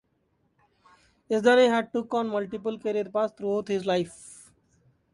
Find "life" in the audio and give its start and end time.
3.85-4.49